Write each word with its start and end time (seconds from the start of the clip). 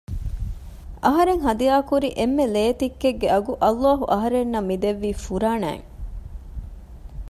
އަހަރެން 1.05 1.41
ހަދިޔާކުރި 1.45 2.09
އެންމެ 2.19 2.45
ލޭތިއްކެއްގެ 2.55 3.27
އަގު 3.33 3.53
ﷲ 3.65 3.97
އަހަރެންނަށް 4.11 4.67
މިދެއްވީ 4.69 5.11
ފުރާނައިން 5.23 5.85